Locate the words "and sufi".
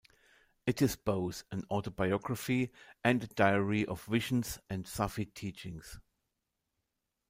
4.67-5.25